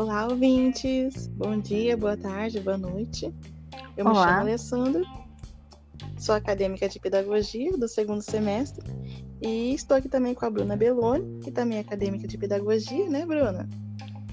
Olá, 0.00 0.28
ouvintes! 0.28 1.26
Bom 1.26 1.58
dia, 1.58 1.96
boa 1.96 2.16
tarde, 2.16 2.60
boa 2.60 2.78
noite. 2.78 3.34
Eu 3.96 4.04
me 4.04 4.12
Olá. 4.12 4.26
chamo 4.26 4.40
Alessandra, 4.42 5.02
sou 6.16 6.36
acadêmica 6.36 6.88
de 6.88 7.00
pedagogia 7.00 7.76
do 7.76 7.88
segundo 7.88 8.22
semestre 8.22 8.86
e 9.42 9.74
estou 9.74 9.96
aqui 9.96 10.08
também 10.08 10.34
com 10.34 10.46
a 10.46 10.50
Bruna 10.50 10.76
Belloni, 10.76 11.40
que 11.40 11.50
também 11.50 11.78
é 11.78 11.80
acadêmica 11.80 12.28
de 12.28 12.38
pedagogia, 12.38 13.10
né, 13.10 13.26
Bruna? 13.26 13.68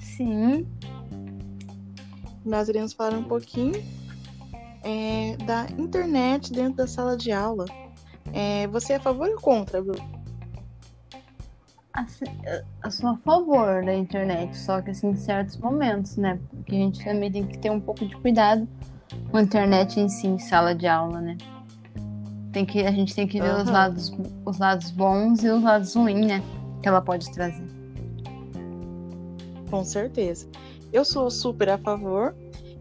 Sim, 0.00 0.68
Nós 2.44 2.68
iremos 2.68 2.92
falar 2.92 3.18
um 3.18 3.24
pouquinho 3.24 3.74
é, 4.84 5.36
da 5.38 5.66
internet 5.76 6.52
dentro 6.52 6.76
da 6.76 6.86
sala 6.86 7.16
de 7.16 7.32
aula. 7.32 7.64
É, 8.32 8.68
você 8.68 8.92
é 8.92 8.96
a 8.96 9.00
favor 9.00 9.28
ou 9.28 9.40
contra, 9.40 9.82
Bruna? 9.82 10.15
Assim, 11.96 12.24
eu 12.84 12.90
sou 12.90 13.10
a 13.10 13.16
favor 13.18 13.84
da 13.84 13.94
internet, 13.94 14.56
só 14.56 14.80
que 14.80 14.90
assim, 14.90 15.08
em 15.08 15.16
certos 15.16 15.56
momentos, 15.56 16.16
né? 16.16 16.38
Porque 16.50 16.74
a 16.74 16.78
gente 16.78 17.02
também 17.02 17.32
tem 17.32 17.46
que 17.46 17.58
ter 17.58 17.70
um 17.70 17.80
pouco 17.80 18.06
de 18.06 18.14
cuidado 18.16 18.68
com 19.30 19.38
a 19.38 19.42
internet 19.42 19.98
em 19.98 20.08
si, 20.08 20.26
em 20.26 20.38
sala 20.38 20.74
de 20.74 20.86
aula, 20.86 21.20
né? 21.20 21.36
Tem 22.52 22.64
que, 22.64 22.80
a 22.86 22.92
gente 22.92 23.14
tem 23.14 23.26
que 23.26 23.40
ver 23.40 23.52
os 23.54 23.62
Aham. 23.62 23.72
lados, 23.72 24.12
os 24.44 24.58
lados 24.58 24.90
bons 24.90 25.42
e 25.42 25.48
os 25.48 25.62
lados 25.62 25.94
ruins, 25.94 26.26
né? 26.26 26.42
Que 26.82 26.88
ela 26.88 27.00
pode 27.00 27.30
trazer. 27.32 27.66
Com 29.70 29.84
certeza. 29.84 30.48
Eu 30.92 31.04
sou 31.04 31.30
super 31.30 31.68
a 31.70 31.78
favor 31.78 32.34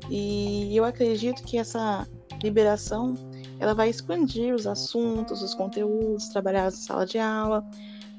e 0.10 0.76
eu 0.76 0.86
acredito 0.86 1.44
que 1.44 1.58
essa 1.58 2.08
liberação 2.44 3.16
ela 3.60 3.74
vai 3.74 3.90
expandir 3.90 4.54
os 4.54 4.68
assuntos, 4.68 5.41
os 5.41 5.54
conteúdos 5.54 6.27
trabalhados 6.30 6.80
em 6.80 6.82
sala 6.84 7.05
de 7.05 7.18
aula, 7.18 7.66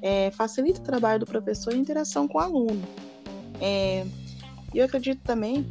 é, 0.01 0.31
facilita 0.31 0.79
o 0.79 0.83
trabalho 0.83 1.19
do 1.19 1.25
professor 1.25 1.73
e 1.73 1.75
a 1.75 1.79
interação 1.79 2.27
com 2.27 2.37
o 2.37 2.41
aluno. 2.41 2.81
É, 3.59 4.05
eu 4.73 4.85
acredito 4.85 5.21
também 5.23 5.65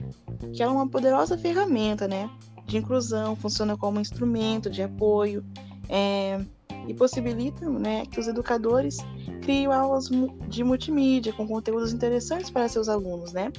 que 0.55 0.63
ela 0.63 0.73
é 0.73 0.75
uma 0.75 0.89
poderosa 0.89 1.37
ferramenta, 1.39 2.09
né, 2.09 2.29
de 2.67 2.77
inclusão, 2.79 3.37
funciona 3.37 3.77
como 3.77 4.01
instrumento 4.01 4.69
de 4.69 4.83
apoio 4.83 5.45
é, 5.89 6.41
e 6.89 6.95
possibilita, 6.95 7.69
né, 7.69 8.05
que 8.07 8.19
os 8.19 8.27
educadores 8.27 8.99
criem 9.43 9.67
aulas 9.67 10.09
de 10.49 10.65
multimídia 10.65 11.33
com 11.33 11.47
conteúdos 11.47 11.93
interessantes 11.93 12.51
para 12.51 12.69
seus 12.69 12.89
alunos, 12.89 13.33
né? 13.33 13.53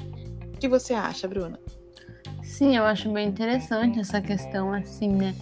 O 0.54 0.58
que 0.58 0.68
você 0.68 0.94
acha, 0.94 1.28
Bruna? 1.28 1.58
Sim, 2.44 2.76
eu 2.76 2.84
acho 2.84 3.10
bem 3.12 3.28
interessante 3.28 4.00
essa 4.00 4.20
questão, 4.20 4.74
assim, 4.74 5.10
né? 5.10 5.36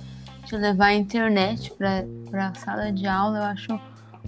De 0.46 0.56
levar 0.56 0.88
a 0.88 0.94
internet 0.94 1.74
para 1.74 2.48
a 2.48 2.54
sala 2.54 2.92
de 2.92 3.08
aula, 3.08 3.38
eu 3.38 3.44
acho 3.44 3.80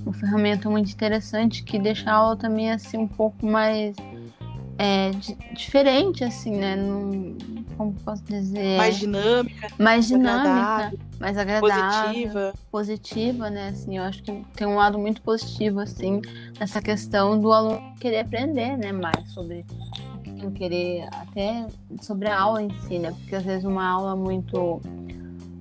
uma 0.06 0.14
ferramenta 0.14 0.70
muito 0.70 0.92
interessante 0.92 1.64
que 1.64 1.78
deixa 1.80 2.10
a 2.10 2.16
aula 2.16 2.36
também, 2.38 2.72
assim, 2.72 2.98
um 2.98 3.08
pouco 3.08 3.46
mais 3.46 3.96
é, 4.78 5.12
di- 5.12 5.38
diferente, 5.54 6.24
assim, 6.24 6.56
né? 6.56 6.76
Num, 6.76 7.38
como 7.78 7.94
posso 8.06 8.24
dizer? 8.24 8.78
Mais 8.78 8.98
dinâmica, 8.98 9.68
mais 9.80 10.08
dinâmica, 10.08 10.50
agradável, 10.50 11.00
mais 11.20 11.38
agradável, 11.38 12.12
positiva. 12.14 12.54
positiva, 12.72 13.50
né? 13.50 13.70
Assim, 13.70 13.98
eu 13.98 14.04
acho 14.04 14.24
que 14.24 14.32
tem 14.56 14.68
um 14.68 14.76
lado 14.76 14.98
muito 15.00 15.22
positivo, 15.22 15.80
assim, 15.80 16.22
nessa 16.60 16.82
questão 16.82 17.40
do 17.40 17.52
aluno 17.52 17.82
querer 18.00 18.20
aprender, 18.20 18.78
né? 18.78 18.92
Mais 18.92 19.30
sobre 19.32 19.66
querer 20.56 21.08
até 21.12 21.66
sobre 22.02 22.28
a 22.28 22.40
aula 22.40 22.62
em 22.62 22.70
si, 22.82 23.00
né? 23.00 23.12
Porque 23.12 23.36
às 23.36 23.44
vezes 23.44 23.66
uma 23.66 23.86
aula 23.88 24.16
muito 24.16 24.80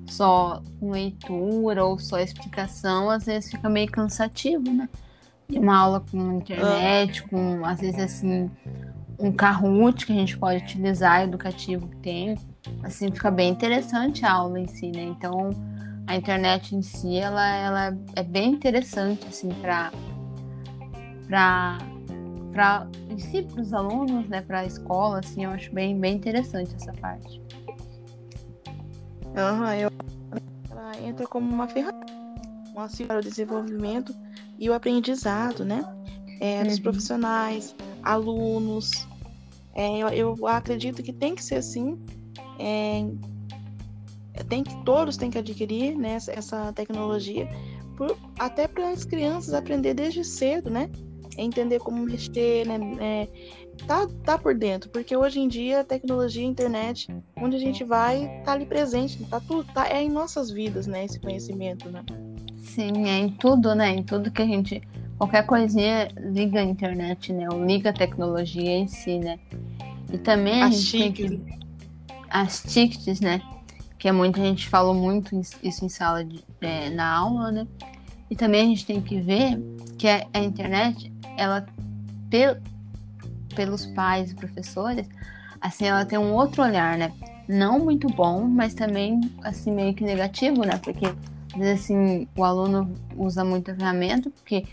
só 0.08 0.62
leitura 0.80 1.84
ou 1.84 1.98
só 1.98 2.18
explicação, 2.18 3.10
às 3.10 3.26
vezes 3.26 3.50
fica 3.50 3.68
meio 3.68 3.90
cansativo, 3.90 4.70
né? 4.72 4.88
E 5.48 5.58
uma 5.58 5.76
aula 5.76 6.04
com 6.10 6.38
internet, 6.38 7.22
com 7.24 7.64
às 7.64 7.80
vezes 7.80 8.00
assim 8.00 8.50
um 9.18 9.32
Kahoot 9.32 10.04
que 10.04 10.12
a 10.12 10.14
gente 10.14 10.36
pode 10.36 10.62
utilizar 10.62 11.22
educativo 11.22 11.88
que 11.88 11.96
tem, 11.96 12.36
assim 12.82 13.10
fica 13.10 13.30
bem 13.30 13.50
interessante 13.50 14.24
a 14.24 14.32
aula 14.32 14.60
em 14.60 14.66
si, 14.66 14.90
né? 14.90 15.02
Então 15.02 15.50
a 16.06 16.16
internet 16.16 16.74
em 16.74 16.82
si 16.82 17.16
ela, 17.16 17.46
ela 17.56 17.98
é 18.14 18.22
bem 18.22 18.52
interessante 18.52 19.26
assim 19.26 19.48
para 19.48 19.90
para 21.26 21.78
para 22.52 22.86
si 23.18 23.46
os 23.58 23.72
alunos, 23.74 24.28
né, 24.28 24.40
para 24.40 24.60
a 24.60 24.64
escola, 24.64 25.18
assim, 25.18 25.44
eu 25.44 25.50
acho 25.50 25.72
bem 25.72 25.98
bem 25.98 26.14
interessante 26.14 26.74
essa 26.74 26.92
parte. 26.94 27.40
Aham, 29.36 29.74
eu... 29.76 29.90
ela 30.70 31.00
entra 31.00 31.26
como 31.26 31.52
uma 31.52 31.68
ferramenta, 31.68 32.06
um 32.74 32.80
auxílio 32.80 33.08
para 33.08 33.18
o 33.20 33.22
desenvolvimento 33.22 34.14
e 34.58 34.68
o 34.70 34.74
aprendizado, 34.74 35.64
né? 35.64 35.84
É, 36.40 36.64
dos 36.64 36.76
Uhum. 36.76 36.82
profissionais, 36.82 37.74
alunos. 38.02 39.06
É, 39.74 39.98
eu, 39.98 40.08
eu 40.08 40.46
acredito 40.46 41.02
que 41.02 41.12
tem 41.12 41.34
que 41.34 41.44
ser 41.44 41.56
assim. 41.56 41.98
É, 42.58 43.06
tem 44.48 44.62
que 44.62 44.74
todos 44.84 45.16
têm 45.16 45.30
que 45.30 45.38
adquirir 45.38 45.96
né, 45.96 46.12
essa- 46.12 46.32
essa 46.32 46.72
tecnologia, 46.72 47.46
por- 47.96 48.16
até 48.38 48.68
para 48.68 48.90
as 48.90 49.04
crianças 49.04 49.54
aprender 49.54 49.94
desde 49.94 50.22
cedo, 50.24 50.70
né? 50.70 50.88
Entender 51.38 51.78
como 51.78 52.02
mexer, 52.04 52.66
né? 52.66 52.78
É, 53.00 53.28
tá, 53.86 54.06
tá 54.24 54.38
por 54.38 54.54
dentro, 54.54 54.90
porque 54.90 55.16
hoje 55.16 55.40
em 55.40 55.48
dia 55.48 55.80
a 55.80 55.84
tecnologia, 55.84 56.42
a 56.42 56.46
internet, 56.46 57.14
onde 57.36 57.56
a 57.56 57.60
gente 57.60 57.84
vai, 57.84 58.42
tá 58.44 58.52
ali 58.52 58.66
presente, 58.66 59.24
tá 59.26 59.40
tudo, 59.40 59.64
tá, 59.72 59.88
é 59.88 60.02
em 60.02 60.10
nossas 60.10 60.50
vidas, 60.50 60.86
né? 60.86 61.04
Esse 61.04 61.20
conhecimento, 61.20 61.90
né? 61.90 62.04
Sim, 62.62 63.08
é 63.08 63.18
em 63.18 63.30
tudo, 63.30 63.74
né? 63.74 63.90
Em 63.90 64.02
tudo 64.02 64.30
que 64.30 64.42
a 64.42 64.46
gente 64.46 64.82
qualquer 65.18 65.46
coisinha 65.46 66.08
liga 66.16 66.60
a 66.60 66.64
internet, 66.64 67.32
né? 67.32 67.48
Ou 67.50 67.64
liga 67.64 67.90
a 67.90 67.92
tecnologia 67.92 68.76
em 68.76 68.86
si, 68.86 69.18
né? 69.18 69.38
E 70.12 70.18
também 70.18 70.62
a 70.62 70.66
As 70.66 70.76
gente 70.76 71.12
que 71.12 71.56
as 72.28 72.62
tickets, 72.62 73.20
né? 73.20 73.40
Que 73.98 74.08
é 74.08 74.12
muito, 74.12 74.40
a 74.40 74.44
gente 74.44 74.68
falou 74.68 74.94
muito 74.94 75.38
isso 75.38 75.56
isso 75.62 75.84
em 75.84 75.88
sala 75.88 76.24
de, 76.24 76.44
é, 76.60 76.90
na 76.90 77.10
aula, 77.10 77.50
né? 77.50 77.66
E 78.30 78.36
também 78.36 78.62
a 78.62 78.66
gente 78.66 78.86
tem 78.86 79.00
que 79.00 79.20
ver 79.20 79.58
que 79.98 80.08
a, 80.08 80.26
a 80.32 80.40
internet, 80.40 81.12
ela, 81.36 81.64
pel- 82.30 82.56
pelos 83.54 83.86
pais 83.86 84.32
e 84.32 84.34
professores, 84.34 85.08
assim, 85.60 85.86
ela 85.86 86.04
tem 86.04 86.18
um 86.18 86.32
outro 86.32 86.62
olhar, 86.62 86.98
né? 86.98 87.12
Não 87.48 87.78
muito 87.78 88.08
bom, 88.08 88.42
mas 88.42 88.74
também, 88.74 89.20
assim, 89.42 89.70
meio 89.72 89.94
que 89.94 90.02
negativo, 90.04 90.62
né? 90.64 90.78
Porque, 90.82 91.06
às 91.06 91.58
vezes, 91.58 91.84
assim, 91.84 92.28
o 92.36 92.42
aluno 92.44 92.92
usa 93.16 93.44
muita 93.44 93.74
ferramenta, 93.74 94.28
porque 94.30 94.64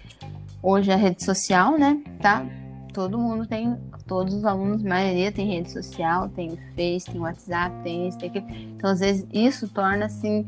hoje 0.61 0.91
a 0.91 0.95
rede 0.95 1.23
social, 1.23 1.77
né? 1.77 2.01
Tá? 2.19 2.45
Todo 2.91 3.17
mundo 3.17 3.45
tem, 3.45 3.77
todos 4.07 4.33
os 4.33 4.45
alunos, 4.45 4.83
a 4.85 4.89
maioria 4.89 5.31
tem 5.31 5.47
rede 5.47 5.71
social, 5.71 6.29
tem 6.29 6.57
Face, 6.75 7.05
tem 7.11 7.21
WhatsApp, 7.21 7.75
tem 7.83 8.07
isso, 8.07 8.17
tem 8.17 8.29
aquilo. 8.29 8.47
Então, 8.49 8.89
às 8.89 8.99
vezes, 8.99 9.25
isso 9.31 9.67
torna, 9.67 10.05
assim, 10.05 10.45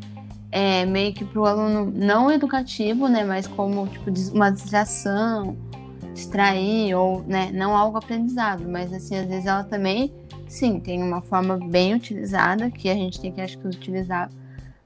é, 0.56 0.86
meio 0.86 1.14
que 1.14 1.26
para 1.26 1.42
o 1.42 1.46
aluno 1.46 1.92
não 1.94 2.32
educativo, 2.32 3.10
né? 3.10 3.26
Mas 3.26 3.46
como, 3.46 3.86
tipo, 3.90 4.10
uma 4.34 4.50
distração, 4.50 5.58
distrair, 6.14 6.96
ou, 6.96 7.22
né? 7.24 7.52
Não 7.54 7.76
algo 7.76 7.98
aprendizado, 7.98 8.64
mas, 8.66 8.94
assim, 8.94 9.18
às 9.18 9.28
vezes 9.28 9.48
ela 9.48 9.66
também, 9.66 10.14
sim, 10.48 10.80
tem 10.80 11.04
uma 11.04 11.22
forma 11.22 11.58
bem 11.58 11.94
utilizada, 11.94 12.72
que 12.72 12.88
a 12.88 12.94
gente 12.94 13.20
tem 13.20 13.34
que, 13.34 13.42
acho 13.42 13.58
que, 13.58 13.68
utilizar, 13.68 14.30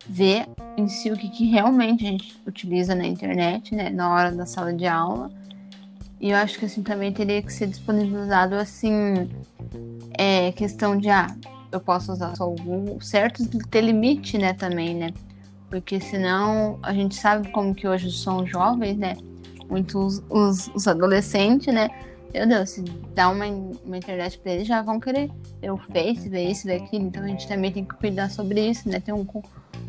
ver 0.07 0.47
em 0.75 0.87
si 0.87 1.11
o 1.11 1.15
que, 1.15 1.29
que 1.29 1.45
realmente 1.45 2.03
a 2.03 2.09
gente 2.09 2.41
utiliza 2.47 2.95
na 2.95 3.05
internet, 3.05 3.75
né? 3.75 3.91
Na 3.91 4.11
hora 4.11 4.31
da 4.31 4.47
sala 4.47 4.73
de 4.73 4.87
aula. 4.87 5.29
E 6.19 6.31
eu 6.31 6.37
acho 6.37 6.57
que, 6.57 6.65
assim, 6.65 6.81
também 6.81 7.13
teria 7.13 7.43
que 7.43 7.53
ser 7.53 7.67
disponibilizado, 7.67 8.55
assim, 8.55 9.29
é, 10.17 10.51
questão 10.51 10.97
de, 10.97 11.09
ah, 11.09 11.27
eu 11.71 11.79
posso 11.79 12.11
usar 12.11 12.35
só 12.35 12.51
o 12.51 12.55
Google, 12.55 12.99
certo 13.01 13.47
ter 13.67 13.81
limite, 13.81 14.35
né, 14.35 14.53
também, 14.53 14.95
né? 14.95 15.13
Porque 15.69 15.99
senão 15.99 16.79
a 16.81 16.93
gente 16.93 17.15
sabe 17.15 17.49
como 17.51 17.75
que 17.75 17.87
hoje 17.87 18.11
são 18.11 18.43
os 18.43 18.49
jovens, 18.49 18.97
né? 18.97 19.15
Muitos 19.69 20.23
os, 20.29 20.67
os 20.73 20.87
adolescentes, 20.87 21.73
né? 21.73 21.89
Meu 22.33 22.47
Deus, 22.47 22.69
se 22.71 22.81
dá 23.13 23.29
uma, 23.29 23.45
uma 23.45 23.97
internet 23.97 24.37
pra 24.39 24.51
eles, 24.53 24.67
já 24.67 24.81
vão 24.81 24.99
querer 24.99 25.31
ver 25.61 25.71
o 25.71 25.77
Face, 25.77 26.29
ver 26.29 26.49
isso, 26.49 26.67
ver 26.67 26.81
aquilo. 26.83 27.05
Então 27.05 27.23
a 27.23 27.27
gente 27.27 27.47
também 27.47 27.71
tem 27.71 27.85
que 27.85 27.95
cuidar 27.95 28.29
sobre 28.29 28.69
isso, 28.69 28.89
né? 28.89 28.99
Tem 28.99 29.13
um 29.13 29.25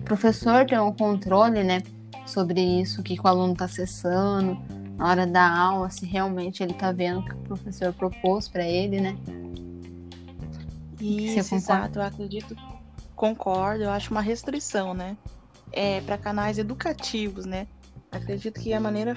professor 0.05 0.66
tem 0.66 0.78
um 0.78 0.93
controle, 0.93 1.62
né? 1.62 1.82
Sobre 2.26 2.60
isso, 2.60 3.00
o 3.00 3.05
que, 3.05 3.16
que 3.16 3.22
o 3.22 3.26
aluno 3.26 3.55
tá 3.55 3.64
acessando 3.64 4.58
na 5.00 5.08
hora 5.08 5.26
da 5.26 5.50
aula, 5.50 5.88
se 5.88 6.05
realmente 6.05 6.62
ele 6.62 6.75
tá 6.75 6.93
vendo 6.93 7.20
o 7.20 7.25
que 7.25 7.32
o 7.32 7.38
professor 7.38 7.90
propôs 7.94 8.49
pra 8.49 8.62
ele, 8.62 9.00
né? 9.00 9.16
Isso, 11.00 11.55
exato, 11.55 11.99
eu 11.99 12.02
acredito, 12.02 12.55
concordo, 13.16 13.84
eu 13.84 13.90
acho 13.90 14.10
uma 14.10 14.20
restrição, 14.20 14.93
né? 14.93 15.16
É, 15.72 16.00
para 16.00 16.19
canais 16.19 16.58
educativos, 16.58 17.46
né? 17.46 17.67
Acredito 18.11 18.61
que 18.61 18.72
a 18.72 18.81
maneira 18.81 19.14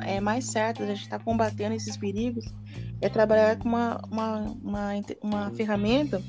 é, 0.00 0.20
mais 0.20 0.46
certa 0.46 0.84
de 0.84 0.92
a 0.92 0.94
gente 0.94 1.04
estar 1.04 1.18
combatendo 1.18 1.74
esses 1.74 1.96
perigos 1.96 2.44
é 3.00 3.08
trabalhar 3.08 3.56
com 3.56 3.68
uma, 3.68 4.00
uma, 4.10 4.40
uma, 4.62 4.90
uma 5.22 5.50
ferramenta, 5.52 6.22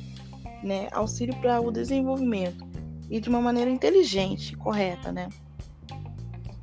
né? 0.63 0.88
Auxílio 0.92 1.36
para 1.42 1.60
o 1.60 1.72
desenvolvimento 1.72 2.66
e 3.10 3.19
de 3.19 3.30
uma 3.30 3.42
maneira 3.42 3.69
inteligente, 3.69 4.56
correta, 4.56 5.12
né? 5.12 5.30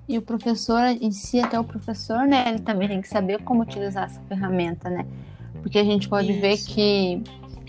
E 0.08 0.18
o 0.18 0.22
professor 0.22 0.82
em 1.00 1.10
si, 1.10 1.38
até 1.38 1.58
o 1.58 1.64
professor, 1.64 2.26
né, 2.26 2.48
ele 2.48 2.58
também 2.58 2.88
tem 2.88 3.00
que 3.00 3.08
saber 3.08 3.42
como 3.42 3.62
utilizar 3.62 4.04
essa 4.04 4.20
ferramenta, 4.22 4.90
né? 4.90 5.06
Porque 5.62 5.78
a 5.78 5.84
gente 5.84 6.08
pode 6.08 6.32
ver 6.32 6.54
Isso. 6.54 6.68
que 6.68 7.22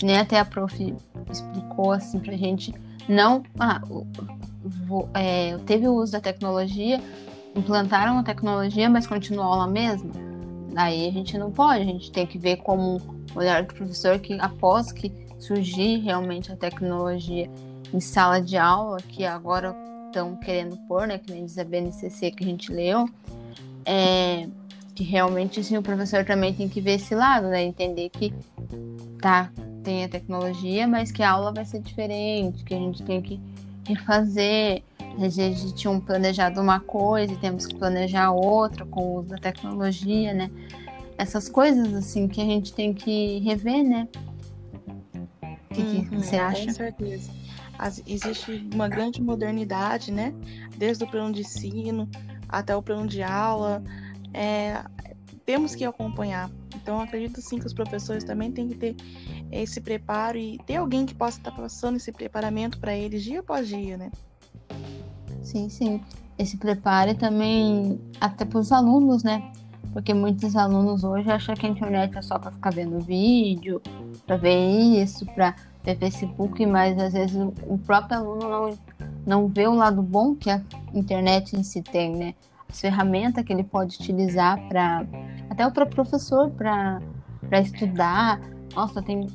nem 0.04 0.18
até 0.18 0.40
a 0.40 0.46
prof 0.46 0.96
explicou 1.32 1.92
assim 1.92 2.20
pra 2.20 2.36
gente, 2.36 2.74
não, 3.08 3.44
ah, 3.60 3.82
é, 5.14 5.58
teve 5.66 5.88
o 5.88 5.94
uso 5.94 6.14
da 6.14 6.22
tecnologia, 6.22 7.02
implantaram 7.56 8.18
a 8.18 8.24
tecnologia, 8.24 8.90
mas 8.90 9.08
continuou 9.08 9.56
lá 9.56 9.68
mesma. 9.68 10.12
Aí 10.76 11.08
a 11.08 11.12
gente 11.12 11.38
não 11.38 11.52
pode, 11.52 11.82
a 11.82 11.86
gente 11.86 12.12
tem 12.12 12.26
que 12.26 12.38
ver 12.38 12.58
como 12.58 13.00
olhar 13.36 13.64
do 13.64 13.74
professor 13.74 14.20
que 14.20 14.34
após 14.40 14.92
que 14.92 15.12
surgir 15.40 16.00
realmente 16.00 16.52
a 16.52 16.56
tecnologia 16.56 17.50
em 17.94 18.00
sala 18.00 18.42
de 18.42 18.58
aula, 18.58 18.98
que 18.98 19.26
agora 19.26 19.76
estão 20.08 20.36
querendo 20.36 20.78
pôr, 20.88 21.08
né, 21.08 21.18
que 21.18 21.32
nem 21.32 21.46
diz 21.46 21.58
a 21.58 21.64
BNCC 21.64 22.32
que 22.32 22.44
a 22.44 22.48
gente 22.48 22.72
leu, 22.72 23.08
é, 23.86 24.48
que 24.96 25.04
realmente 25.04 25.60
assim, 25.60 25.78
o 25.78 25.84
professor 25.84 26.24
também 26.26 26.54
tem 26.54 26.70
que 26.70 26.82
ver 26.82 26.94
esse 26.94 27.14
lado, 27.14 27.48
né, 27.48 27.64
entender 27.64 28.10
que 28.10 28.34
tá, 29.22 29.52
tem 29.84 30.06
a 30.06 30.10
tecnologia, 30.10 30.88
mas 30.88 31.12
que 31.12 31.22
a 31.22 31.32
aula 31.32 31.52
vai 31.52 31.66
ser 31.66 31.82
diferente, 31.82 32.64
que 32.64 32.74
a 32.74 32.78
gente 32.78 33.04
tem 33.04 33.22
que 33.22 33.40
refazer, 33.86 34.84
a 35.20 35.30
gente 35.30 35.74
tinha 35.74 36.00
planejado 36.00 36.62
uma 36.62 36.80
coisa 36.80 37.34
e 37.34 37.38
temos 37.38 37.66
que 37.66 37.76
planejar 37.76 38.32
outra 38.32 38.86
com 38.86 39.02
o 39.02 39.20
uso 39.20 39.30
da 39.30 39.38
tecnologia, 39.38 40.34
né, 40.34 40.50
essas 41.18 41.48
coisas 41.48 41.94
assim 41.94 42.28
que 42.28 42.42
a 42.42 42.46
gente 42.46 42.74
tem 42.74 42.94
que 42.94 43.40
rever, 43.40 43.84
né, 43.84 44.08
o 45.44 45.76
que, 45.76 45.82
uhum, 45.82 46.06
que 46.06 46.16
você 46.18 46.36
acha? 46.36 46.66
Com 46.66 46.74
certeza. 46.74 47.32
As, 47.80 48.02
existe 48.06 48.70
uma 48.74 48.88
grande 48.88 49.22
modernidade, 49.22 50.12
né? 50.12 50.34
Desde 50.78 51.04
o 51.04 51.08
plano 51.08 51.34
de 51.34 51.42
ensino 51.42 52.08
até 52.48 52.76
o 52.76 52.82
plano 52.82 53.08
de 53.08 53.24
aula. 53.24 53.84
É, 54.34 54.84
temos 55.46 55.76
que 55.76 55.86
acompanhar. 55.86 56.50
Então, 56.76 57.00
acredito 57.00 57.42
sim 57.42 57.60
que 57.60 57.66
os 57.66 57.74
professores 57.74 58.24
também 58.24 58.52
têm 58.52 58.68
que 58.68 58.76
ter 58.76 58.96
esse 59.52 59.80
preparo 59.82 60.38
e 60.38 60.58
ter 60.66 60.78
alguém 60.78 61.06
que 61.06 61.14
possa 61.14 61.38
estar 61.38 61.52
passando 61.52 61.98
esse 61.98 62.12
preparamento 62.12 62.80
para 62.80 62.96
eles 62.96 63.24
dia 63.24 63.40
após 63.40 63.68
dia, 63.68 63.98
né? 63.98 64.12
Sim, 65.42 65.70
sim. 65.70 66.02
Esse 66.38 66.58
preparo 66.58 67.12
e 67.12 67.16
também 67.16 68.00
até 68.20 68.44
para 68.44 68.60
os 68.60 68.72
alunos, 68.72 69.24
né? 69.24 69.52
Porque 69.92 70.14
muitos 70.14 70.56
alunos 70.56 71.04
hoje 71.04 71.30
acham 71.30 71.54
que 71.56 71.68
a 71.68 71.70
internet 71.70 72.18
é 72.18 72.22
só 72.22 72.40
para 72.40 72.52
ficar 72.52 72.72
vendo 72.72 73.00
vídeo, 73.00 73.82
para 74.26 74.38
ver 74.38 74.58
isso, 75.04 75.26
para 75.28 75.56
ver 75.84 75.98
Facebook, 75.98 76.66
mas 76.66 76.98
às 76.98 77.14
vezes 77.14 77.38
o 77.68 77.78
próprio 77.78 78.18
aluno 78.18 78.50
não, 78.50 78.80
não 79.26 79.48
vê 79.48 79.68
o 79.68 79.76
lado 79.76 80.02
bom 80.02 80.34
que 80.34 80.50
a 80.50 80.64
internet 80.94 81.56
em 81.56 81.64
si 81.64 81.84
tem, 81.84 82.16
né? 82.16 82.34
As 82.68 82.82
ferramentas 82.82 83.46
que 83.46 83.54
ele 83.54 83.64
pode 83.64 83.98
utilizar 83.98 84.60
para 84.68 85.06
até 85.54 85.66
o 85.66 85.72
próprio 85.72 86.04
professor 86.04 86.50
para 86.52 87.00
estudar. 87.62 88.42
Nossa, 88.76 89.02
tem 89.02 89.28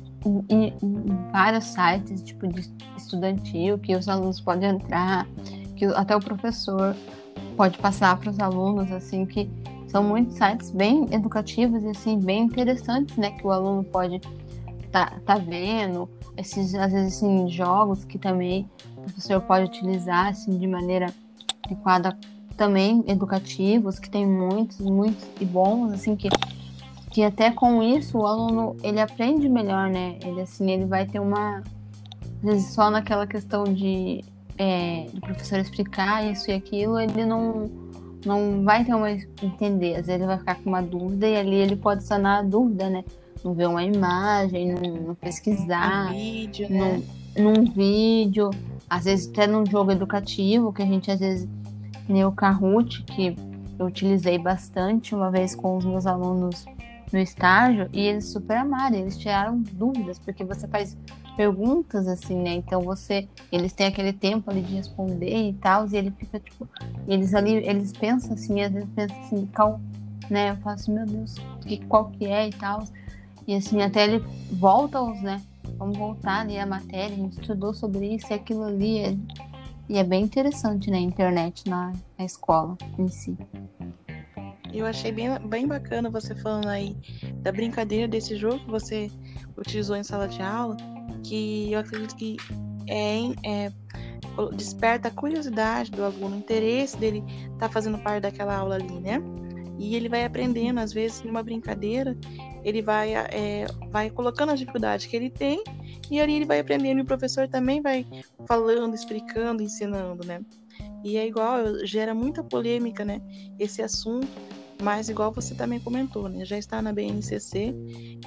vários 1.31 1.63
sites 1.65 2.21
tipo 2.21 2.45
de 2.47 2.69
estudantil 2.97 3.79
que 3.79 3.95
os 3.95 4.07
alunos 4.09 4.41
podem 4.41 4.69
entrar, 4.69 5.25
que 5.77 5.85
até 5.85 6.15
o 6.15 6.19
professor 6.19 6.95
pode 7.55 7.77
passar 7.77 8.17
para 8.17 8.29
os 8.29 8.39
alunos 8.39 8.91
assim 8.91 9.25
que 9.25 9.49
são 9.87 10.03
muitos 10.03 10.35
sites 10.35 10.71
bem 10.71 11.07
educativos 11.11 11.83
e 11.83 11.87
assim 11.87 12.19
bem 12.19 12.43
interessantes, 12.43 13.15
né, 13.17 13.31
que 13.31 13.47
o 13.47 13.51
aluno 13.51 13.83
pode 13.83 14.19
tá, 14.91 15.19
tá 15.25 15.35
vendo, 15.35 16.09
esses, 16.37 16.75
às 16.75 16.91
vezes, 16.91 17.17
assim, 17.17 17.47
jogos 17.49 18.03
que 18.05 18.17
também 18.17 18.69
o 18.97 19.01
professor 19.01 19.41
pode 19.41 19.65
utilizar, 19.65 20.27
assim, 20.27 20.57
de 20.57 20.67
maneira 20.67 21.13
adequada, 21.63 22.17
também 22.59 23.05
educativos, 23.07 23.97
que 23.97 24.09
tem 24.09 24.27
muitos, 24.27 24.81
muitos 24.81 25.25
e 25.39 25.45
bons, 25.45 25.93
assim, 25.93 26.13
que, 26.13 26.27
que 27.09 27.23
até 27.23 27.49
com 27.49 27.81
isso 27.81 28.17
o 28.17 28.27
aluno, 28.27 28.75
ele 28.83 28.99
aprende 28.99 29.47
melhor, 29.47 29.89
né? 29.89 30.19
Ele, 30.21 30.41
assim, 30.41 30.69
ele 30.69 30.85
vai 30.85 31.05
ter 31.05 31.19
uma... 31.19 31.63
Às 32.43 32.43
vezes, 32.43 32.73
só 32.73 32.89
naquela 32.89 33.25
questão 33.25 33.63
de 33.63 34.23
é, 34.57 35.05
do 35.13 35.21
professor 35.21 35.57
explicar 35.59 36.29
isso 36.29 36.51
e 36.51 36.53
aquilo, 36.53 36.99
ele 36.99 37.25
não 37.25 37.89
não 38.25 38.65
vai 38.65 38.83
ter 38.83 38.93
uma 38.93 39.09
entender, 39.11 39.95
às 39.95 40.07
vezes 40.07 40.09
ele 40.09 40.25
vai 40.25 40.37
ficar 40.37 40.55
com 40.55 40.69
uma 40.69 40.81
dúvida 40.81 41.25
e 41.25 41.37
ali 41.37 41.55
ele 41.55 41.77
pode 41.77 42.03
sanar 42.03 42.39
a 42.39 42.41
dúvida, 42.41 42.89
né? 42.89 43.05
não 43.41 43.53
ver 43.53 43.69
uma 43.69 43.81
imagem, 43.81 44.73
não, 44.73 44.95
não 45.07 45.15
pesquisar, 45.15 46.09
um 46.09 46.13
vídeo, 46.13 46.69
né? 46.69 47.01
num, 47.37 47.53
num 47.53 47.71
vídeo, 47.71 48.49
às 48.89 49.05
vezes 49.05 49.29
até 49.29 49.47
num 49.47 49.65
jogo 49.65 49.91
educativo, 49.91 50.73
que 50.73 50.81
a 50.81 50.85
gente 50.85 51.09
às 51.09 51.21
vezes, 51.21 51.47
nem 52.11 52.25
o 52.25 52.31
Kahoot, 52.31 53.03
que 53.03 53.35
eu 53.77 53.85
utilizei 53.85 54.37
bastante 54.37 55.15
uma 55.15 55.31
vez 55.31 55.55
com 55.55 55.77
os 55.77 55.85
meus 55.85 56.05
alunos 56.05 56.65
no 57.11 57.19
estágio, 57.19 57.89
e 57.91 58.01
eles 58.01 58.25
super 58.25 58.57
amaram, 58.57 58.95
eles 58.95 59.17
tiraram 59.17 59.61
dúvidas, 59.71 60.19
porque 60.19 60.43
você 60.43 60.67
faz 60.67 60.95
perguntas 61.35 62.07
assim, 62.07 62.35
né? 62.35 62.53
Então 62.55 62.81
você, 62.81 63.27
eles 63.51 63.71
têm 63.71 63.87
aquele 63.87 64.11
tempo 64.11 64.51
ali 64.51 64.61
de 64.61 64.75
responder 64.75 65.49
e 65.49 65.53
tal, 65.53 65.87
e 65.87 65.95
ele 65.95 66.11
fica 66.11 66.39
tipo, 66.39 66.67
eles 67.07 67.33
ali, 67.33 67.53
eles 67.53 67.93
pensam 67.93 68.33
assim, 68.33 68.61
às 68.61 68.71
vezes 68.71 68.89
pensam 68.93 69.19
assim, 69.21 69.49
qual, 69.55 69.79
né? 70.29 70.51
Eu 70.51 70.57
falo 70.57 70.75
assim, 70.75 70.93
meu 70.93 71.05
Deus, 71.05 71.35
que, 71.61 71.77
qual 71.85 72.09
que 72.09 72.25
é 72.25 72.49
e 72.49 72.51
tal. 72.51 72.83
E 73.47 73.55
assim, 73.55 73.81
até 73.81 74.03
ele 74.03 74.23
volta 74.51 74.97
aos, 74.97 75.21
né? 75.21 75.41
Vamos 75.77 75.97
voltar 75.97 76.41
ali 76.41 76.59
a 76.59 76.65
matéria, 76.65 77.15
a 77.15 77.19
gente 77.19 77.39
estudou 77.39 77.73
sobre 77.73 78.15
isso 78.15 78.27
e 78.31 78.33
aquilo 78.33 78.63
ali. 78.63 79.17
E 79.89 79.97
é 79.97 80.03
bem 80.03 80.23
interessante, 80.23 80.91
né? 80.91 80.99
A 80.99 81.01
internet 81.01 81.67
na, 81.67 81.91
na 82.17 82.23
escola 82.23 82.77
em 82.97 83.07
si. 83.07 83.35
Eu 84.71 84.85
achei 84.85 85.11
bem, 85.11 85.27
bem 85.47 85.67
bacana 85.67 86.11
você 86.11 86.35
falando 86.35 86.67
aí 86.67 86.95
da 87.37 87.51
brincadeira 87.51 88.07
desse 88.07 88.37
jogo 88.37 88.59
que 88.59 88.69
você 88.69 89.11
utilizou 89.57 89.95
em 89.95 90.03
sala 90.03 90.27
de 90.27 90.43
aula, 90.43 90.77
que 91.23 91.71
eu 91.71 91.79
acredito 91.79 92.15
que 92.15 92.37
é, 92.87 93.17
é 93.43 93.71
desperta 94.55 95.07
a 95.07 95.11
curiosidade 95.11 95.89
do 95.89 96.03
aluno, 96.03 96.35
o 96.35 96.39
interesse 96.39 96.95
dele 96.95 97.23
estar 97.53 97.67
tá 97.67 97.69
fazendo 97.69 97.97
parte 97.97 98.21
daquela 98.21 98.55
aula 98.55 98.75
ali, 98.75 98.99
né? 98.99 99.19
E 99.79 99.95
ele 99.95 100.09
vai 100.09 100.25
aprendendo, 100.25 100.79
às 100.79 100.91
vezes, 100.91 101.23
numa 101.23 101.41
brincadeira, 101.41 102.15
ele 102.65 102.81
vai, 102.81 103.15
é, 103.15 103.65
vai 103.89 104.09
colocando 104.09 104.51
as 104.51 104.59
dificuldades 104.59 105.05
que 105.05 105.15
ele 105.15 105.29
tem 105.29 105.63
e 106.11 106.19
ali 106.19 106.33
ele 106.33 106.45
vai 106.45 106.59
aprendendo 106.59 106.99
e 106.99 107.01
o 107.01 107.05
professor 107.05 107.47
também 107.47 107.81
vai 107.81 108.05
falando, 108.45 108.93
explicando, 108.93 109.63
ensinando, 109.63 110.27
né? 110.27 110.41
E 111.03 111.15
é 111.15 111.25
igual, 111.25 111.85
gera 111.85 112.13
muita 112.13 112.43
polêmica, 112.43 113.05
né? 113.05 113.21
Esse 113.57 113.81
assunto, 113.81 114.27
mas 114.83 115.07
igual 115.07 115.31
você 115.31 115.55
também 115.55 115.79
comentou, 115.79 116.27
né? 116.27 116.43
Já 116.43 116.57
está 116.57 116.81
na 116.81 116.91
BNCC 116.91 117.73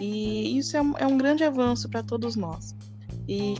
e 0.00 0.57
isso 0.57 0.75
é 0.75 0.81
um, 0.83 0.97
é 0.97 1.07
um 1.07 1.19
grande 1.19 1.45
avanço 1.45 1.87
para 1.91 2.03
todos 2.03 2.35
nós. 2.35 2.75
E 3.29 3.57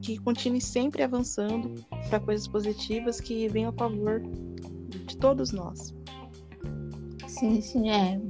que 0.00 0.18
continue 0.18 0.60
sempre 0.60 1.02
avançando 1.02 1.82
para 2.08 2.20
coisas 2.20 2.46
positivas 2.46 3.20
que 3.20 3.48
venham 3.48 3.70
a 3.70 3.72
favor 3.72 4.22
de 5.06 5.16
todos 5.16 5.50
nós. 5.50 5.94
Sim, 7.34 7.90
é 7.90 8.20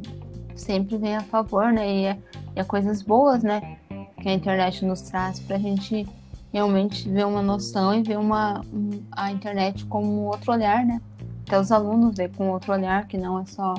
sempre 0.56 0.96
vem 0.96 1.16
a 1.16 1.20
favor, 1.20 1.72
né? 1.72 1.94
E 1.94 2.04
é, 2.06 2.18
e 2.56 2.60
é 2.60 2.64
coisas 2.64 3.02
boas, 3.02 3.42
né? 3.42 3.78
Que 4.20 4.28
a 4.28 4.32
internet 4.32 4.84
nos 4.84 5.02
traz 5.02 5.40
para 5.40 5.56
a 5.56 5.58
gente 5.58 6.06
realmente 6.52 7.08
ver 7.08 7.26
uma 7.26 7.42
noção 7.42 7.94
e 7.94 8.02
ver 8.02 8.18
uma, 8.18 8.60
um, 8.72 9.02
a 9.12 9.30
internet 9.30 9.84
como 9.86 10.22
outro 10.22 10.52
olhar, 10.52 10.84
né? 10.86 11.00
Até 11.46 11.60
os 11.60 11.70
alunos 11.70 12.16
ver 12.16 12.30
com 12.34 12.48
outro 12.50 12.72
olhar, 12.72 13.06
que 13.06 13.18
não 13.18 13.40
é 13.40 13.44
só 13.44 13.74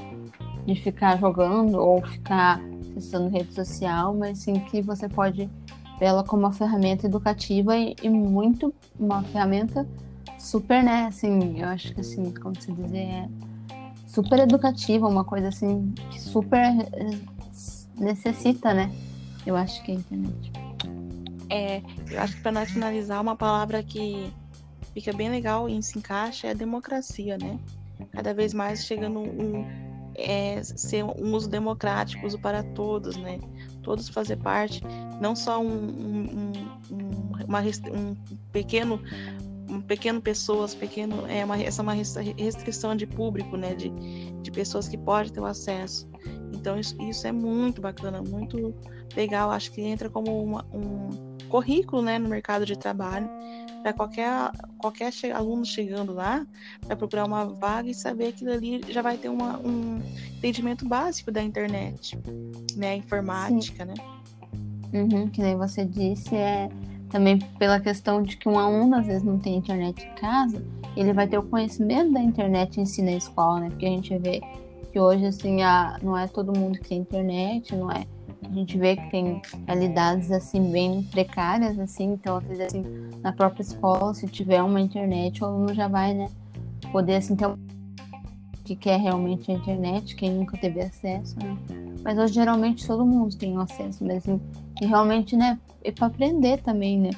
de 0.65 0.75
ficar 0.75 1.17
jogando 1.17 1.79
ou 1.79 2.05
ficar 2.05 2.61
acessando 2.91 3.29
rede 3.29 3.53
social, 3.53 4.13
mas 4.13 4.39
sim 4.39 4.59
que 4.59 4.81
você 4.81 5.09
pode 5.09 5.49
vê-la 5.99 6.23
como 6.23 6.43
uma 6.43 6.51
ferramenta 6.51 7.07
educativa 7.07 7.75
e, 7.75 7.95
e, 8.03 8.09
muito 8.09 8.73
uma 8.99 9.23
ferramenta 9.23 9.87
super, 10.37 10.83
né? 10.83 11.05
Assim, 11.05 11.59
eu 11.59 11.67
acho 11.67 11.93
que 11.95 12.01
assim, 12.01 12.31
como 12.31 12.59
se 12.61 12.71
dizer, 12.71 12.97
é 12.97 13.29
super 14.15 14.39
educativa, 14.39 15.07
uma 15.07 15.25
coisa 15.25 15.49
assim 15.49 15.93
que 16.09 16.21
super 16.21 16.57
eh, 16.93 17.19
necessita, 17.97 18.73
né? 18.73 18.89
Eu 19.45 19.57
acho 19.57 19.83
que 19.83 19.91
é 19.91 19.95
a 19.95 19.97
internet. 19.97 20.51
É, 21.49 21.81
eu 22.09 22.21
acho 22.21 22.37
que 22.37 22.41
para 22.41 22.53
nós 22.53 22.71
finalizar, 22.71 23.21
uma 23.21 23.35
palavra 23.35 23.83
que 23.83 24.31
fica 24.93 25.11
bem 25.11 25.29
legal 25.29 25.67
e 25.67 25.83
se 25.83 25.99
encaixa 25.99 26.47
é 26.47 26.51
a 26.51 26.53
democracia, 26.53 27.37
né? 27.37 27.59
Cada 28.11 28.33
vez 28.33 28.53
mais 28.53 28.85
chegando 28.85 29.19
um, 29.19 29.65
é, 30.15 30.63
ser 30.63 31.03
um 31.03 31.35
uso 31.35 31.49
democrático, 31.49 32.25
uso 32.25 32.39
para 32.39 32.63
todos, 32.63 33.17
né? 33.17 33.39
Todos 33.83 34.07
fazer 34.07 34.37
parte, 34.37 34.81
não 35.19 35.35
só 35.35 35.61
um, 35.61 35.67
um, 35.67 36.53
um, 36.89 37.31
uma, 37.45 37.59
um 37.61 38.15
pequeno 38.53 38.97
um 39.69 39.81
pequeno 39.81 40.21
pessoas, 40.21 40.75
pequeno 40.75 41.25
é 41.27 41.43
uma 41.43 41.61
essa 41.61 41.81
é 41.81 41.83
uma 41.83 41.93
restrição 41.93 42.95
de 42.95 43.07
público, 43.07 43.57
né, 43.57 43.73
de, 43.73 43.89
de 44.41 44.51
pessoas 44.51 44.87
que 44.87 44.97
podem 44.97 45.31
ter 45.31 45.39
o 45.39 45.45
acesso. 45.45 46.07
Então 46.53 46.79
isso, 46.79 46.99
isso 47.01 47.27
é 47.27 47.31
muito 47.31 47.81
bacana, 47.81 48.21
muito 48.21 48.73
legal. 49.15 49.51
Acho 49.51 49.71
que 49.71 49.81
entra 49.81 50.09
como 50.09 50.43
uma, 50.43 50.65
um 50.73 51.09
currículo, 51.49 52.01
né, 52.01 52.17
no 52.19 52.29
mercado 52.29 52.65
de 52.65 52.77
trabalho 52.77 53.29
para 53.81 53.93
qualquer 53.93 54.51
qualquer 54.79 55.11
aluno 55.33 55.63
chegando 55.63 56.11
lá 56.11 56.45
para 56.85 56.95
procurar 56.95 57.25
uma 57.25 57.45
vaga 57.45 57.89
e 57.89 57.93
saber 57.93 58.31
que 58.33 58.47
ali 58.47 58.81
já 58.89 59.01
vai 59.01 59.17
ter 59.17 59.29
uma, 59.29 59.59
um 59.59 60.01
entendimento 60.37 60.87
básico 60.87 61.31
da 61.31 61.41
internet, 61.43 62.17
né, 62.75 62.95
informática, 62.95 63.85
Sim. 63.85 63.91
né. 63.91 64.15
Uhum, 64.93 65.29
que 65.29 65.41
nem 65.41 65.55
você 65.55 65.85
disse, 65.85 66.35
é 66.35 66.69
também 67.09 67.39
pela 67.59 67.79
questão 67.79 68.21
de 68.21 68.37
que 68.37 68.49
um 68.49 68.57
aluno 68.57 68.95
às 68.95 69.05
vezes 69.05 69.23
não 69.23 69.37
tem 69.37 69.55
internet 69.55 70.05
em 70.05 70.15
casa, 70.15 70.63
ele 70.95 71.13
vai 71.13 71.27
ter 71.27 71.37
o 71.37 71.43
conhecimento 71.43 72.13
da 72.13 72.21
internet 72.21 72.79
em 72.79 72.85
si 72.85 73.01
na 73.01 73.11
escola, 73.11 73.59
né? 73.59 73.69
Porque 73.69 73.85
a 73.85 73.89
gente 73.89 74.17
vê 74.17 74.41
que 74.91 74.99
hoje, 74.99 75.25
assim, 75.25 75.61
a, 75.61 75.99
não 76.01 76.17
é 76.17 76.27
todo 76.27 76.57
mundo 76.57 76.79
que 76.79 76.89
tem 76.89 76.99
internet, 76.99 77.75
não 77.75 77.91
é? 77.91 78.05
A 78.43 78.53
gente 78.53 78.77
vê 78.77 78.95
que 78.95 79.09
tem 79.09 79.41
realidades, 79.67 80.31
assim, 80.31 80.71
bem 80.71 81.03
precárias, 81.03 81.77
assim, 81.79 82.13
então, 82.13 82.37
às 82.37 82.43
vezes, 82.45 82.65
assim, 82.67 82.83
na 83.21 83.33
própria 83.33 83.61
escola, 83.61 84.13
se 84.13 84.27
tiver 84.27 84.61
uma 84.61 84.79
internet, 84.79 85.43
o 85.43 85.47
aluno 85.47 85.73
já 85.73 85.87
vai, 85.87 86.13
né, 86.13 86.29
poder, 86.91 87.15
assim, 87.15 87.35
ter 87.35 87.47
um 87.47 87.57
que 88.63 88.75
quer 88.75 88.99
realmente 88.99 89.51
a 89.51 89.53
internet, 89.53 90.15
quem 90.15 90.31
nunca 90.31 90.57
teve 90.57 90.81
acesso, 90.81 91.35
né? 91.39 91.84
Mas 92.05 92.19
hoje 92.19 92.35
geralmente 92.35 92.85
todo 92.85 93.03
mundo 93.03 93.35
tem 93.35 93.57
acesso, 93.57 94.05
mas 94.05 94.17
assim, 94.17 94.39
e 94.79 94.85
realmente, 94.85 95.35
né, 95.35 95.59
é 95.83 95.91
para 95.91 96.05
aprender 96.05 96.61
também, 96.61 96.99
né? 96.99 97.09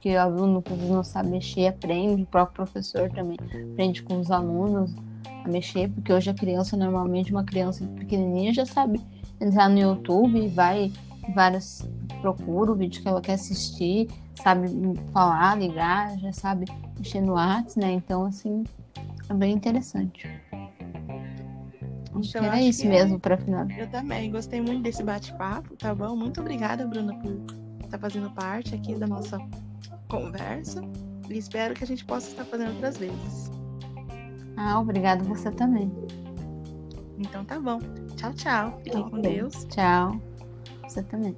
Que 0.00 0.14
o 0.14 0.20
aluno 0.20 0.62
não 0.88 1.02
sabe 1.02 1.30
mexer 1.30 1.66
aprende, 1.66 2.22
o 2.22 2.26
próprio 2.26 2.64
professor 2.64 3.10
também 3.10 3.36
aprende 3.72 4.04
com 4.04 4.20
os 4.20 4.30
alunos 4.30 4.94
a 5.44 5.48
mexer, 5.48 5.90
porque 5.90 6.12
hoje 6.12 6.30
a 6.30 6.34
criança, 6.34 6.76
normalmente, 6.76 7.32
uma 7.32 7.42
criança 7.42 7.84
pequenininha 7.98 8.54
já 8.54 8.64
sabe 8.64 9.00
entrar 9.40 9.68
no 9.68 9.80
YouTube 9.80 10.38
e 10.38 10.46
vai 10.46 10.92
vários 11.34 11.84
procura 12.20 12.70
o 12.70 12.76
vídeo 12.76 13.02
que 13.02 13.08
ela 13.08 13.20
quer 13.20 13.34
assistir, 13.34 14.08
sabe 14.36 14.68
falar, 15.12 15.58
ligar, 15.58 16.16
já 16.18 16.32
sabe 16.32 16.66
mexer 16.96 17.20
no 17.20 17.32
WhatsApp, 17.32 17.80
né? 17.80 17.92
Então, 17.92 18.24
assim, 18.24 18.62
é 19.28 19.34
bem 19.34 19.52
interessante. 19.52 20.28
Então, 22.24 22.44
era 22.44 22.60
isso 22.60 22.82
que 22.82 22.88
mesmo 22.88 23.16
é... 23.16 23.18
para 23.18 23.36
final. 23.36 23.68
Eu 23.70 23.88
também 23.88 24.30
gostei 24.30 24.60
muito 24.60 24.82
desse 24.82 25.02
bate-papo, 25.02 25.76
tá 25.76 25.94
bom? 25.94 26.16
Muito 26.16 26.40
obrigada, 26.40 26.86
Bruna, 26.86 27.14
por 27.18 27.32
estar 27.84 27.90
tá 27.90 27.98
fazendo 27.98 28.30
parte 28.30 28.74
aqui 28.74 28.94
da 28.94 29.06
nossa 29.06 29.38
conversa. 30.08 30.82
E 31.28 31.38
espero 31.38 31.74
que 31.74 31.84
a 31.84 31.86
gente 31.86 32.04
possa 32.04 32.30
estar 32.30 32.44
fazendo 32.44 32.72
outras 32.72 32.96
vezes. 32.98 33.50
Ah, 34.56 34.80
obrigado 34.80 35.24
você 35.24 35.50
também. 35.50 35.92
Então 37.18 37.44
tá 37.44 37.58
bom. 37.60 37.78
Tchau, 38.16 38.32
tchau. 38.34 38.80
Fiquem 38.82 39.08
com 39.08 39.20
Deus. 39.20 39.64
Tchau. 39.66 40.20
Você 40.82 41.02
também. 41.02 41.36